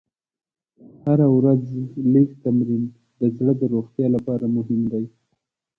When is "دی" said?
4.91-5.05